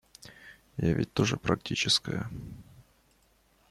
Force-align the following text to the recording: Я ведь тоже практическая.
Я 0.77 0.93
ведь 0.95 1.13
тоже 1.13 1.37
практическая. 1.37 2.27